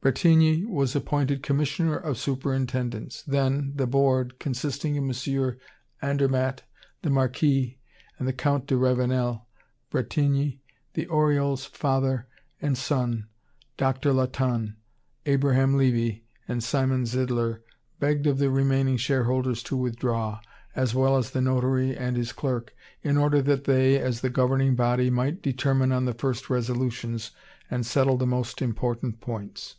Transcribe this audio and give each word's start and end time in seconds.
Bretigny 0.00 0.64
was 0.64 0.94
appointed 0.94 1.42
commissioner 1.42 1.96
of 1.96 2.18
superintendence. 2.18 3.22
Then, 3.26 3.72
the 3.74 3.84
Board, 3.88 4.38
consisting 4.38 4.96
of 4.96 5.02
MM. 5.02 5.58
Andermatt, 6.00 6.62
the 7.02 7.10
Marquis 7.10 7.80
and 8.16 8.28
the 8.28 8.32
Count 8.32 8.66
de 8.68 8.76
Ravenel, 8.76 9.44
Bretigny, 9.90 10.60
the 10.94 11.06
Oriols, 11.06 11.66
father 11.66 12.28
and 12.62 12.78
son, 12.78 13.26
Doctor 13.76 14.12
Latonne, 14.12 14.76
Abraham 15.26 15.76
Levy, 15.76 16.24
and 16.46 16.62
Simon 16.62 17.02
Zidler, 17.04 17.64
begged 17.98 18.28
of 18.28 18.38
the 18.38 18.50
remaining 18.52 18.98
shareholders 18.98 19.64
to 19.64 19.76
withdraw, 19.76 20.38
as 20.76 20.94
well 20.94 21.16
as 21.16 21.32
the 21.32 21.40
notary 21.42 21.96
and 21.96 22.16
his 22.16 22.32
clerk, 22.32 22.72
in 23.02 23.16
order 23.16 23.42
that 23.42 23.64
they, 23.64 23.98
as 23.98 24.20
the 24.20 24.30
governing 24.30 24.76
body, 24.76 25.10
might 25.10 25.42
determine 25.42 25.90
on 25.90 26.04
the 26.04 26.14
first 26.14 26.48
resolutions, 26.48 27.32
and 27.68 27.84
settle 27.84 28.16
the 28.16 28.26
most 28.28 28.62
important 28.62 29.20
points. 29.20 29.74